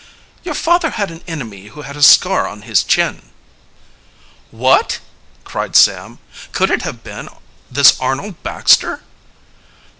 [0.43, 3.21] "Your father had an enemy who had a scar on his chin."
[4.49, 4.99] "What!"
[5.43, 6.17] cried Sam.
[6.51, 7.29] "Could it have been
[7.69, 9.03] this Arnold Baxter?"